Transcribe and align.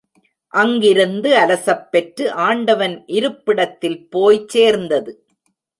அங்கிருந்து 0.53 1.29
அலசப் 1.37 1.85
பெற்று 1.91 2.31
ஆண்டவன் 2.31 3.03
இருப்பிடத்தில் 3.07 4.09
போய் 4.09 4.43
சேர்ந்தது. 4.47 5.25